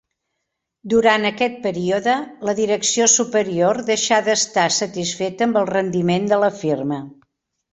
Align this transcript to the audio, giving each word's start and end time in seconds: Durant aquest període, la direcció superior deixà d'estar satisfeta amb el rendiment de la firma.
Durant 0.93 1.27
aquest 1.29 1.59
període, 1.65 2.15
la 2.49 2.55
direcció 2.61 3.07
superior 3.17 3.81
deixà 3.91 4.19
d'estar 4.29 4.67
satisfeta 4.79 5.49
amb 5.49 5.61
el 5.63 5.69
rendiment 5.75 6.27
de 6.33 6.45
la 6.47 6.51
firma. 6.65 6.99